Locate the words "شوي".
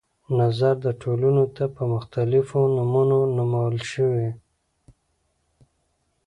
3.91-4.29